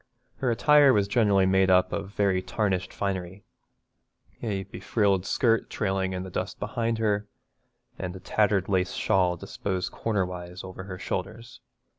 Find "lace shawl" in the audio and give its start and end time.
8.67-9.37